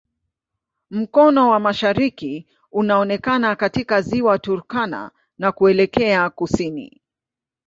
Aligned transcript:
Mkono 0.91 1.49
wa 1.49 1.59
mashariki 1.59 2.47
unaonekana 2.71 3.55
katika 3.55 4.01
Ziwa 4.01 4.39
Turkana 4.39 5.11
na 5.37 5.51
kuelekea 5.51 6.29
kusini. 6.29 7.01